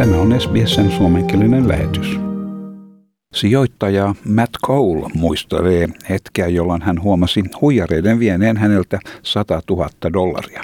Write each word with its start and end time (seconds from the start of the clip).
Tämä 0.00 0.16
on 0.16 0.40
SBSn 0.40 0.90
suomenkielinen 0.90 1.68
lähetys. 1.68 2.20
Sijoittaja 3.34 4.14
Matt 4.24 4.52
Cole 4.66 5.08
muistelee 5.14 5.88
hetkeä, 6.08 6.46
jolloin 6.46 6.82
hän 6.82 7.02
huomasi 7.02 7.42
huijareiden 7.60 8.18
vieneen 8.18 8.56
häneltä 8.56 8.98
100 9.22 9.60
000 9.70 9.88
dollaria. 10.12 10.62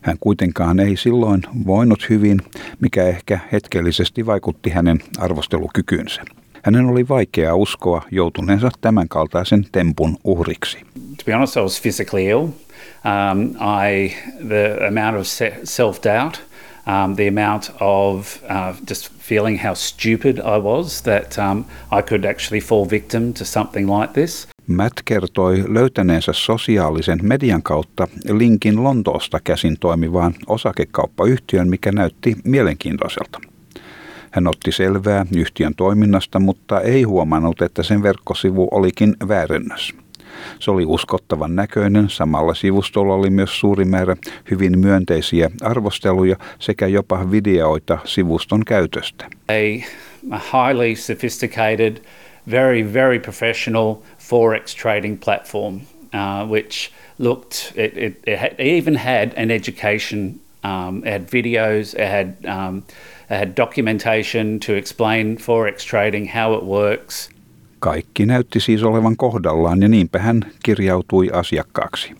Hän 0.00 0.16
kuitenkaan 0.20 0.80
ei 0.80 0.96
silloin 0.96 1.42
voinut 1.66 2.10
hyvin, 2.10 2.40
mikä 2.80 3.02
ehkä 3.02 3.38
hetkellisesti 3.52 4.26
vaikutti 4.26 4.70
hänen 4.70 4.98
arvostelukykyynsä. 5.18 6.22
Hänen 6.62 6.86
oli 6.86 7.08
vaikea 7.08 7.54
uskoa 7.54 8.02
joutuneensa 8.10 8.70
tämänkaltaisen 8.80 9.66
tempun 9.72 10.16
uhriksi. 10.24 10.78
To 10.94 11.24
be 11.26 11.32
honest, 11.32 11.56
I 11.56 11.60
was 11.60 11.82
physically 11.82 12.28
ill. 12.28 12.42
Um, 12.42 13.56
I, 13.86 14.12
the 14.48 14.86
amount 14.88 15.16
of 15.16 15.26
self-doubt, 15.64 16.51
um, 16.86 17.16
the 17.16 17.28
amount 17.28 17.70
of 17.80 18.38
uh, 18.42 18.74
just 18.88 19.12
feeling 19.18 19.64
how 19.64 19.74
stupid 19.74 20.38
I 20.38 20.58
was 20.58 21.02
that 21.02 21.38
um, 21.38 21.64
I 21.98 22.02
could 22.02 22.24
actually 22.24 22.60
fall 22.60 22.90
victim 22.90 23.32
to 23.32 23.44
something 23.44 24.00
like 24.00 24.12
this. 24.12 24.48
Matt 24.66 24.92
kertoi 25.04 25.64
löytäneensä 25.68 26.32
sosiaalisen 26.32 27.18
median 27.22 27.62
kautta 27.62 28.08
linkin 28.30 28.84
Lontoosta 28.84 29.40
käsin 29.44 29.76
toimivaan 29.80 30.34
osakekauppayhtiön, 30.46 31.68
mikä 31.68 31.92
näytti 31.92 32.36
mielenkiintoiselta. 32.44 33.40
Hän 34.30 34.46
otti 34.46 34.72
selvää 34.72 35.26
yhtiön 35.36 35.74
toiminnasta, 35.74 36.40
mutta 36.40 36.80
ei 36.80 37.02
huomannut, 37.02 37.62
että 37.62 37.82
sen 37.82 38.02
verkkosivu 38.02 38.68
olikin 38.70 39.16
väärennös. 39.28 39.94
Se 40.58 40.70
oli 40.70 40.84
uskottavan 40.86 41.56
näköinen, 41.56 42.10
samalla 42.10 42.54
sivustolla 42.54 43.14
oli 43.14 43.30
myös 43.30 43.60
suuri 43.60 43.84
määrä 43.84 44.16
hyvin 44.50 44.78
myönteisiä 44.78 45.50
arvosteluja 45.62 46.36
sekä 46.58 46.86
jopa 46.86 47.30
videoita 47.30 47.98
sivuston 48.04 48.64
käytöstä. 48.64 49.24
A 49.48 49.84
highly 50.52 50.96
sophisticated, 50.96 51.96
very, 52.50 52.92
very 52.92 53.18
professional 53.18 53.94
forex 54.18 54.74
trading 54.74 55.18
platform, 55.24 55.80
uh, 56.14 56.50
which 56.50 56.92
looked, 57.18 57.72
it, 57.76 57.96
it, 57.96 58.18
it, 58.26 58.38
had, 58.38 58.52
it 58.58 58.66
even 58.66 58.96
had 58.96 59.32
an 59.36 59.50
education, 59.50 60.40
um, 60.64 60.98
it 61.04 61.12
had 61.12 61.22
videos, 61.30 61.94
it 61.94 62.08
had 62.10 62.34
um, 62.44 62.82
had 63.28 63.54
documentation 63.54 64.60
to 64.60 64.74
explain 64.74 65.36
forex 65.36 65.84
trading, 65.84 66.26
how 66.26 66.54
it 66.54 66.64
works. 66.64 67.28
Kaikki 67.82 68.26
näytti 68.26 68.60
siis 68.60 68.82
olevan 68.82 69.16
kohdallaan 69.16 69.82
ja 69.82 69.88
niinpä 69.88 70.18
hän 70.18 70.40
kirjautui 70.62 71.30
asiakkaaksi. 71.32 72.12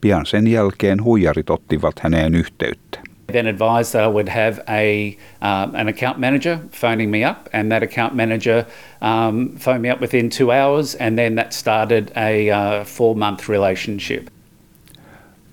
Pian 0.00 0.26
sen 0.26 0.46
jälkeen 0.46 1.04
huijarit 1.04 1.50
ottivat 1.50 1.98
häneen 1.98 2.34
yhteyttä. 2.34 2.98
Then 3.32 3.46
advised 3.46 4.00
that 4.00 4.10
I 4.10 4.12
would 4.12 4.28
have 4.28 4.62
a 4.66 5.08
um, 5.42 5.74
an 5.74 5.88
account 5.88 6.18
manager 6.18 6.58
phoning 6.80 7.10
me 7.10 7.30
up, 7.30 7.38
and 7.54 7.72
that 7.72 7.82
account 7.82 8.14
manager 8.14 8.64
um, 9.02 9.48
phoned 9.58 9.80
me 9.80 9.92
up 9.92 10.00
within 10.00 10.30
two 10.38 10.46
hours, 10.50 10.96
and 11.00 11.16
then 11.16 11.34
that 11.34 11.52
started 11.52 12.08
a 12.16 12.50
uh, 12.50 12.84
four 12.86 13.16
month 13.16 13.48
relationship. 13.48 14.26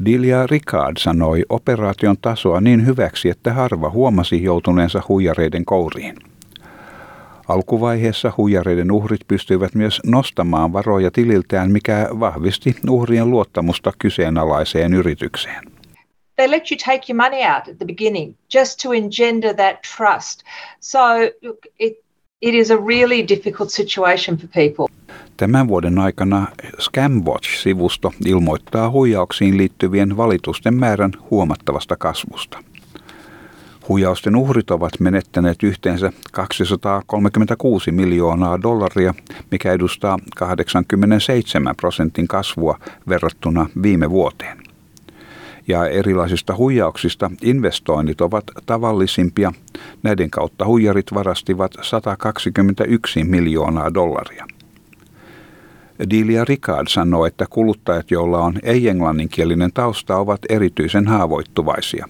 Dilia 0.06 0.48
Ricard 0.48 0.98
sanoi 1.00 1.44
operaation 1.50 2.16
tasoa 2.22 2.62
niin 2.62 2.86
hyväksi, 2.86 3.30
että 3.30 3.54
harva 3.54 3.90
huomasi 3.90 4.44
joutuneensa 4.44 5.02
huijareiden 5.10 5.66
kouriin. 5.66 6.16
Alkuvaiheessa 7.48 8.34
huijareiden 8.38 8.92
uhrit 8.92 9.22
pystyivät 9.28 9.76
myös 9.76 10.02
nostamaan 10.06 10.74
varoja 10.74 11.12
tililtään, 11.12 11.72
mikä 11.72 12.10
vahvisti 12.20 12.76
uhrien 12.90 13.30
luottamusta 13.30 13.94
kyseenalaiseen 14.00 14.94
yritykseen. 14.94 15.64
They 16.36 16.52
let 16.52 16.72
you 16.72 16.78
take 16.86 17.14
your 17.14 17.16
money 17.16 17.56
out 17.56 17.68
at 17.68 17.78
the 17.78 17.86
beginning 17.86 18.36
just 18.54 18.80
to 18.84 18.94
engender 18.94 19.56
that 19.56 19.76
trust. 19.98 20.44
So 20.80 21.00
look, 21.42 21.60
it, 21.80 21.94
it 22.42 22.56
is 22.56 22.72
a 22.72 22.78
really 22.88 23.28
difficult 23.28 23.70
situation 23.70 24.38
for 24.38 24.50
people. 24.54 24.86
Tämän 25.38 25.68
vuoden 25.68 26.00
aikana 26.00 26.48
Scamwatch-sivusto 26.80 28.12
ilmoittaa 28.26 28.90
huijauksiin 28.90 29.58
liittyvien 29.58 30.18
valitusten 30.18 30.74
määrän 30.74 31.12
huomattavasta 31.32 31.96
kasvusta. 31.96 32.64
Huijausten 33.90 34.36
uhrit 34.36 34.72
ovat 34.72 35.00
menettäneet 35.00 35.64
yhteensä 35.64 36.12
236 36.32 37.92
miljoonaa 37.92 38.62
dollaria, 38.62 39.14
mikä 39.52 39.72
edustaa 39.72 40.20
87 40.36 41.76
prosentin 41.76 42.28
kasvua 42.28 42.80
verrattuna 43.10 43.70
viime 43.84 44.10
vuoteen. 44.10 44.58
Ja 45.68 45.88
erilaisista 45.88 46.56
huijauksista 46.56 47.32
investoinnit 47.42 48.22
ovat 48.22 48.44
tavallisimpia. 48.66 49.54
Näiden 50.04 50.30
kautta 50.30 50.66
huijarit 50.66 51.14
varastivat 51.14 51.72
121 51.82 53.24
miljoonaa 53.24 53.94
dollaria. 53.94 54.46
Dilia 56.10 56.46
Ricard 56.46 56.88
sanoo, 56.88 57.26
että 57.26 57.46
kuluttajat, 57.50 58.12
joilla 58.12 58.40
on 58.40 58.54
ei-englanninkielinen 58.64 59.74
tausta, 59.74 60.18
ovat 60.18 60.40
erityisen 60.50 61.08
haavoittuvaisia. 61.08 62.08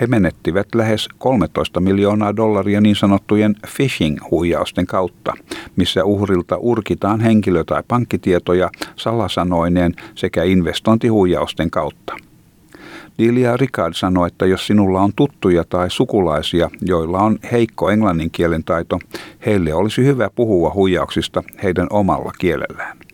He 0.00 0.06
menettivät 0.06 0.74
lähes 0.74 1.08
13 1.18 1.80
miljoonaa 1.80 2.36
dollaria 2.36 2.80
niin 2.80 2.96
sanottujen 2.96 3.54
phishing-huijausten 3.66 4.86
kautta, 4.86 5.32
missä 5.76 6.04
uhrilta 6.04 6.56
urkitaan 6.56 7.20
henkilö- 7.20 7.64
tai 7.64 7.82
pankkitietoja 7.88 8.70
salasanoineen 8.96 9.94
sekä 10.14 10.44
investointihuijausten 10.44 11.70
kautta. 11.70 12.16
Dilia 13.18 13.56
Ricard 13.56 13.94
sanoi, 13.94 14.26
että 14.26 14.46
jos 14.46 14.66
sinulla 14.66 15.00
on 15.00 15.12
tuttuja 15.16 15.64
tai 15.64 15.90
sukulaisia, 15.90 16.70
joilla 16.82 17.18
on 17.18 17.38
heikko 17.52 17.90
englanninkielen 17.90 18.64
taito, 18.64 18.98
heille 19.46 19.74
olisi 19.74 20.04
hyvä 20.04 20.30
puhua 20.34 20.72
huijauksista 20.74 21.42
heidän 21.62 21.86
omalla 21.90 22.32
kielellään. 22.38 23.09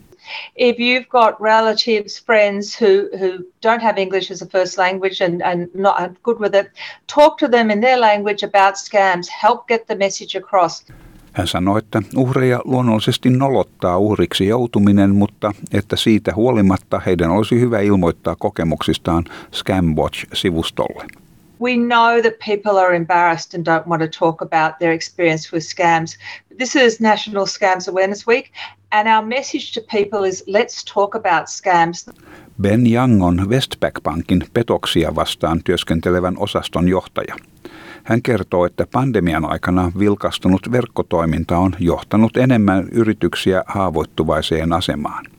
If 0.57 0.79
you've 0.79 1.09
got 1.09 1.41
relatives, 1.41 2.25
friends 2.27 2.81
who, 2.81 3.09
who 3.19 3.45
don't 3.63 3.83
have 3.83 4.01
English 4.01 4.31
as 4.33 4.43
a 4.43 4.47
first 4.47 4.79
language 4.79 5.25
and, 5.25 5.43
and 5.43 5.69
not 5.75 5.97
good 6.23 6.39
with 6.39 6.55
it, 6.55 6.67
talk 7.15 7.39
to 7.39 7.49
them 7.49 7.71
in 7.71 7.81
their 7.81 8.01
language 8.01 8.43
about 8.43 8.75
scams. 8.77 9.29
Help 9.43 9.69
get 9.69 9.87
the 9.87 9.95
message 9.95 10.39
across. 10.39 10.87
Hän 11.33 11.47
sanoi, 11.47 11.79
että 11.79 12.03
uhreja 12.17 12.61
luonnollisesti 12.65 13.31
nolottaa 13.31 13.99
uhriksi 13.99 14.47
joutuminen, 14.47 15.15
mutta 15.15 15.53
että 15.73 15.97
siitä 15.97 16.33
huolimatta 16.35 17.01
heidän 17.07 17.31
olisi 17.31 17.61
hyvä 17.61 17.81
ilmoittaa 17.81 18.37
kokemuksistaan 18.39 19.25
Scamwatch-sivustolle. 19.53 21.26
We 21.59 21.77
know 21.77 22.21
that 22.21 22.39
people 22.39 22.79
are 22.79 22.95
embarrassed 22.95 23.55
and 23.55 23.65
don't 23.65 23.87
want 23.87 24.03
to 24.03 24.09
talk 24.09 24.43
about 24.43 24.79
their 24.79 24.93
experience 24.93 25.53
with 25.53 25.65
scams. 25.65 26.19
This 26.59 26.77
is 26.77 27.01
National 27.01 27.47
Scams 27.47 27.89
Awareness 27.89 28.27
Week, 28.27 28.53
and 28.93 29.09
our 29.09 29.27
message 29.27 29.73
to 29.73 29.81
people 29.81 30.29
is 30.29 30.45
let's 30.47 30.85
talk 30.95 31.15
about 31.15 31.49
scams. 31.49 32.09
Ben 32.61 32.87
Young 32.87 33.23
on 33.23 33.47
Westpac 33.49 34.01
Bankin 34.03 34.45
petoksia 34.53 35.15
vastaan 35.15 35.61
työskentelevän 35.65 36.39
osaston 36.39 36.89
johtaja. 36.89 37.37
Hän 38.05 38.23
kertoo, 38.23 38.67
että 38.67 38.87
pandemian 38.93 39.45
aikana 39.45 39.93
vilkastunut 39.99 40.73
verkkotoiminta 40.73 41.59
on 41.59 41.73
johtanut 41.79 42.37
enemmän 42.37 42.89
yrityksiä 42.93 43.63
haavoittuvaiseen 43.67 44.73
asemaan. 44.73 45.36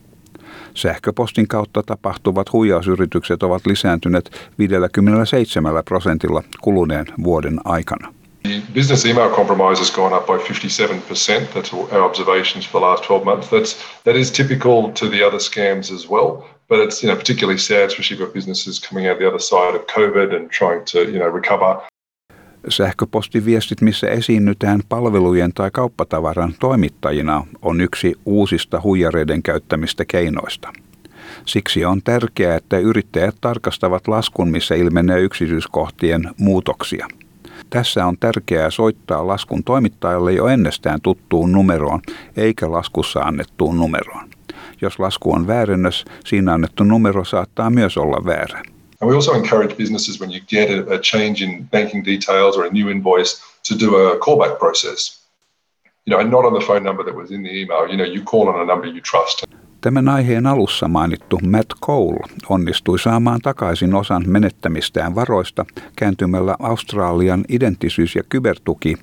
Sähköpostin 0.73 1.47
kautta 1.47 1.83
tapahtuvat 1.83 2.53
huijausyritykset 2.53 3.43
ovat 3.43 3.65
lisääntyneet 3.65 4.51
57 4.57 5.83
prosentilla 5.85 6.43
kuluneen 6.61 7.05
vuoden 7.23 7.59
aikana. 7.65 8.13
The 8.43 8.61
business 8.73 9.05
email 9.05 9.29
compromise 9.29 9.79
has 9.79 9.91
gone 9.91 10.15
up 10.15 10.25
by 10.25 10.37
57%. 10.37 11.53
That's 11.53 11.73
our 11.73 12.01
observations 12.01 12.65
for 12.65 12.79
the 12.79 12.87
last 12.87 13.03
12 13.03 13.25
months. 13.25 13.49
That's, 13.49 13.75
that 14.03 14.15
is 14.15 14.31
typical 14.31 14.91
to 14.93 15.09
the 15.09 15.27
other 15.27 15.39
scams 15.39 15.91
as 15.91 16.07
well. 16.09 16.45
But 16.69 16.79
it's 16.79 17.03
you 17.03 17.09
know, 17.09 17.15
particularly 17.15 17.59
sad, 17.59 17.89
especially 17.89 18.17
for 18.17 18.27
businesses 18.27 18.79
coming 18.79 19.07
out 19.07 19.19
the 19.19 19.27
other 19.27 19.39
side 19.39 19.75
of 19.75 19.87
COVID 19.87 20.35
and 20.35 20.49
trying 20.49 20.85
to 20.85 21.11
you 21.11 21.19
know, 21.19 21.27
recover. 21.27 21.81
Sähköpostiviestit, 22.69 23.81
missä 23.81 24.07
esiinnytään 24.07 24.81
palvelujen 24.89 25.53
tai 25.53 25.71
kauppatavaran 25.71 26.53
toimittajina, 26.59 27.45
on 27.61 27.81
yksi 27.81 28.15
uusista 28.25 28.81
huijareiden 28.83 29.43
käyttämistä 29.43 30.05
keinoista. 30.05 30.73
Siksi 31.45 31.85
on 31.85 32.01
tärkeää, 32.03 32.55
että 32.55 32.77
yrittäjät 32.77 33.35
tarkastavat 33.41 34.07
laskun, 34.07 34.49
missä 34.51 34.75
ilmenee 34.75 35.19
yksityiskohtien 35.19 36.29
muutoksia. 36.37 37.07
Tässä 37.69 38.05
on 38.05 38.17
tärkeää 38.19 38.69
soittaa 38.69 39.27
laskun 39.27 39.63
toimittajalle 39.63 40.33
jo 40.33 40.47
ennestään 40.47 41.01
tuttuun 41.01 41.51
numeroon, 41.51 42.01
eikä 42.37 42.71
laskussa 42.71 43.19
annettuun 43.19 43.77
numeroon. 43.77 44.29
Jos 44.81 44.99
lasku 44.99 45.33
on 45.33 45.47
väärennös, 45.47 46.05
siinä 46.25 46.53
annettu 46.53 46.83
numero 46.83 47.25
saattaa 47.25 47.69
myös 47.69 47.97
olla 47.97 48.25
väärä. 48.25 48.76
And 48.99 49.09
we 49.09 49.15
also 49.15 49.33
encourage 49.33 49.77
businesses 49.77 50.19
when 50.19 50.31
you 50.31 50.39
get 50.39 50.69
a, 50.69 50.95
a 50.95 50.99
change 50.99 51.41
in 51.41 51.63
banking 51.71 52.03
details 52.03 52.57
or 52.57 52.65
a 52.65 52.69
new 52.69 52.89
invoice 52.89 53.41
to 53.63 53.75
do 53.79 53.95
a 53.95 54.17
callback 54.19 54.57
process. 54.59 55.23
You 56.05 56.11
know, 56.11 56.19
and 56.21 56.31
not 56.31 56.45
on 56.45 56.53
the 56.53 56.65
phone 56.65 56.83
number 56.83 57.03
that 57.05 57.15
was 57.15 57.31
in 57.31 57.43
the 57.43 57.61
email. 57.61 57.87
You 57.87 57.97
know, 57.97 58.05
you 58.05 58.23
call 58.23 58.47
on 58.47 58.59
a 58.61 58.65
number 58.65 58.87
you 58.87 59.01
trust. 59.01 59.43
Tämän 59.81 60.09
aiheen 60.09 60.47
alussa 60.47 60.87
mainittu 60.87 61.39
Matt 61.47 61.69
Cole 61.85 62.19
onnistui 62.49 62.99
saamaan 62.99 63.39
takaisin 63.41 63.95
osan 63.95 64.23
menettämistään 64.27 65.15
varoista 65.15 65.65
kääntymällä 65.95 66.55
Australian 66.59 67.45
identisyys- 67.49 68.15
ja 68.15 68.23
kybertuki 68.29 68.95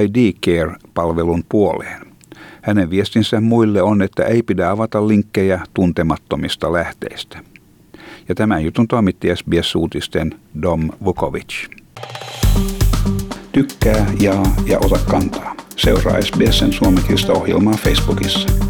ID 0.00 0.32
Care-palvelun 0.46 1.44
puoleen. 1.48 2.00
Hänen 2.62 2.90
viestinsä 2.90 3.40
muille 3.40 3.82
on, 3.82 4.02
että 4.02 4.24
ei 4.24 4.42
pidä 4.42 4.70
avata 4.70 5.08
linkkejä 5.08 5.60
tuntemattomista 5.74 6.72
lähteistä. 6.72 7.38
Ja 8.28 8.34
tämän 8.34 8.64
jutun 8.64 8.88
toimitti 8.88 9.28
SBS-uutisten 9.36 10.34
Dom 10.62 10.90
Vukovic. 11.04 11.54
Tykkää, 13.52 14.06
jaa 14.20 14.54
ja 14.66 14.78
ota 14.78 14.98
kantaa. 15.10 15.54
Seuraa 15.76 16.22
SBSn 16.22 16.72
suomenkielistä 16.72 17.32
ohjelmaa 17.32 17.74
Facebookissa. 17.74 18.67